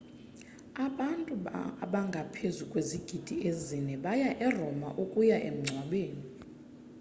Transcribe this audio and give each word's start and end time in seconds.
abantu 0.87 1.33
abangaphezu 1.85 2.61
kwezigidi 2.71 3.33
ezine 3.49 3.93
baya 4.03 4.29
eroma 4.47 4.87
ukuya 5.03 5.37
emngcwabeni 5.49 6.23